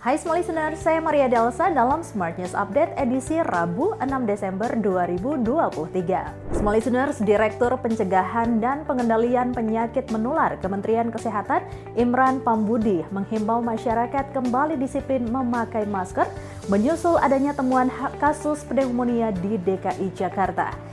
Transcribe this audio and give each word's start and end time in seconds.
Hai 0.00 0.16
semua 0.16 0.40
listener, 0.40 0.72
saya 0.80 0.96
Maria 0.96 1.28
Delsa 1.28 1.68
dalam 1.68 2.00
Smart 2.00 2.40
News 2.40 2.56
Update 2.56 2.96
edisi 2.96 3.36
Rabu 3.36 3.92
6 4.00 4.24
Desember 4.24 4.72
2023. 4.72 6.56
Semua 6.56 6.72
listeners, 6.72 7.20
Direktur 7.20 7.76
Pencegahan 7.76 8.64
dan 8.64 8.88
Pengendalian 8.88 9.52
Penyakit 9.52 10.08
Menular 10.08 10.56
Kementerian 10.64 11.12
Kesehatan 11.12 11.68
Imran 12.00 12.40
Pambudi 12.40 13.04
menghimbau 13.12 13.60
masyarakat 13.60 14.32
kembali 14.32 14.80
disiplin 14.80 15.28
memakai 15.28 15.84
masker 15.84 16.24
menyusul 16.72 17.20
adanya 17.20 17.52
temuan 17.52 17.92
kasus 18.16 18.64
pneumonia 18.64 19.36
di 19.36 19.60
DKI 19.60 20.16
Jakarta. 20.16 20.89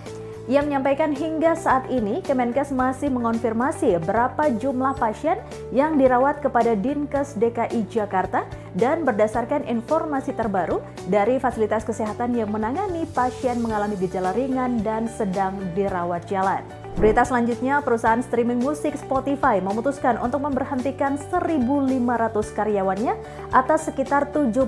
Ia 0.48 0.64
menyampaikan 0.64 1.12
hingga 1.12 1.60
saat 1.60 1.92
ini 1.92 2.24
Kemenkes 2.24 2.72
masih 2.72 3.12
mengonfirmasi 3.12 4.00
berapa 4.00 4.48
jumlah 4.56 4.96
pasien 4.96 5.36
yang 5.76 6.00
dirawat 6.00 6.40
kepada 6.40 6.72
Dinkes 6.72 7.36
DKI 7.36 7.84
Jakarta 7.92 8.48
dan 8.72 9.04
berdasarkan 9.04 9.68
informasi 9.68 10.32
terbaru 10.32 10.80
dari 11.12 11.36
fasilitas 11.36 11.84
kesehatan 11.84 12.32
yang 12.32 12.48
menangani 12.48 13.04
pasien 13.12 13.60
mengalami 13.60 14.00
gejala 14.00 14.32
ringan 14.32 14.80
dan 14.88 15.12
sedang 15.12 15.60
dirawat 15.76 16.24
jalan. 16.32 16.64
Berita 16.96 17.28
selanjutnya, 17.28 17.84
perusahaan 17.84 18.24
streaming 18.24 18.64
musik 18.64 18.96
Spotify 18.96 19.60
memutuskan 19.60 20.16
untuk 20.24 20.48
memberhentikan 20.48 21.20
1.500 21.28 22.00
karyawannya 22.56 23.14
atas 23.52 23.92
sekitar 23.92 24.32
17% 24.32 24.64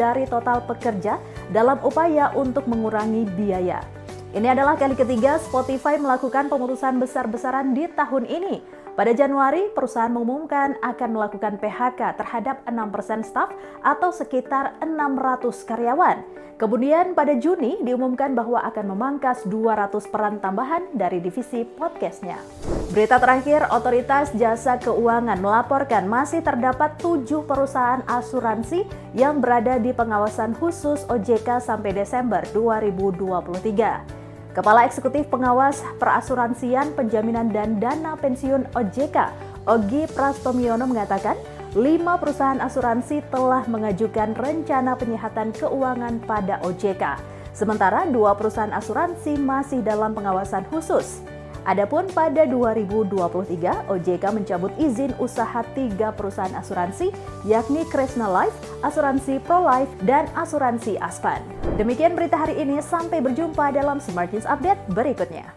dari 0.00 0.24
total 0.24 0.64
pekerja 0.64 1.20
dalam 1.52 1.76
upaya 1.84 2.32
untuk 2.32 2.64
mengurangi 2.64 3.28
biaya. 3.36 4.03
Ini 4.34 4.50
adalah 4.50 4.74
kali 4.74 4.98
ketiga 4.98 5.38
Spotify 5.38 5.94
melakukan 5.94 6.50
pemutusan 6.50 6.98
besar-besaran 6.98 7.70
di 7.70 7.86
tahun 7.86 8.26
ini. 8.26 8.66
Pada 8.98 9.14
Januari, 9.14 9.70
perusahaan 9.70 10.10
mengumumkan 10.10 10.74
akan 10.82 11.10
melakukan 11.14 11.54
PHK 11.62 12.18
terhadap 12.18 12.66
6% 12.66 13.22
staf 13.22 13.54
atau 13.78 14.10
sekitar 14.10 14.74
600 14.82 15.54
karyawan. 15.62 16.26
Kemudian 16.58 17.14
pada 17.14 17.38
Juni 17.38 17.78
diumumkan 17.86 18.34
bahwa 18.34 18.58
akan 18.66 18.98
memangkas 18.98 19.46
200 19.46 20.02
peran 20.10 20.42
tambahan 20.42 20.82
dari 20.90 21.22
divisi 21.22 21.62
podcastnya. 21.62 22.42
Berita 22.90 23.22
terakhir, 23.22 23.70
Otoritas 23.70 24.34
Jasa 24.34 24.82
Keuangan 24.82 25.38
melaporkan 25.38 26.10
masih 26.10 26.42
terdapat 26.42 26.98
tujuh 26.98 27.46
perusahaan 27.46 28.02
asuransi 28.10 28.82
yang 29.14 29.38
berada 29.38 29.78
di 29.78 29.94
pengawasan 29.94 30.58
khusus 30.58 31.06
OJK 31.06 31.62
sampai 31.62 31.94
Desember 31.94 32.42
2023. 32.50 34.23
Kepala 34.54 34.86
Eksekutif 34.86 35.26
Pengawas 35.34 35.82
Perasuransian 35.98 36.94
Penjaminan 36.94 37.50
dan 37.50 37.82
Dana 37.82 38.14
Pensiun 38.14 38.70
OJK, 38.78 39.34
Ogi 39.66 40.06
Prastomiono 40.14 40.86
mengatakan, 40.86 41.34
lima 41.74 42.14
perusahaan 42.22 42.62
asuransi 42.62 43.18
telah 43.34 43.66
mengajukan 43.66 44.30
rencana 44.38 44.94
penyihatan 44.94 45.50
keuangan 45.58 46.22
pada 46.22 46.62
OJK. 46.62 47.18
Sementara 47.50 48.06
dua 48.06 48.38
perusahaan 48.38 48.70
asuransi 48.70 49.34
masih 49.42 49.82
dalam 49.82 50.14
pengawasan 50.14 50.62
khusus. 50.70 51.18
Adapun 51.64 52.04
pada 52.12 52.44
2023, 52.44 53.88
OJK 53.88 54.24
mencabut 54.36 54.68
izin 54.76 55.16
usaha 55.16 55.64
tiga 55.72 56.12
perusahaan 56.12 56.52
asuransi, 56.60 57.08
yakni 57.48 57.88
Kresna 57.88 58.28
Life, 58.28 58.52
Asuransi 58.84 59.40
Pro 59.40 59.64
Life, 59.64 59.88
dan 60.04 60.28
Asuransi 60.36 61.00
Aspan. 61.00 61.40
Demikian 61.80 62.12
berita 62.12 62.36
hari 62.36 62.60
ini, 62.60 62.84
sampai 62.84 63.24
berjumpa 63.24 63.72
dalam 63.72 63.96
Smart 63.96 64.28
News 64.28 64.44
Update 64.44 64.80
berikutnya. 64.92 65.56